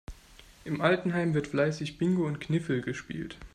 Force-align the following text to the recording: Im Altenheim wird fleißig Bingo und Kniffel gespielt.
Im 0.65 0.81
Altenheim 0.81 1.35
wird 1.35 1.45
fleißig 1.45 1.99
Bingo 1.99 2.25
und 2.25 2.41
Kniffel 2.41 2.81
gespielt. 2.81 3.37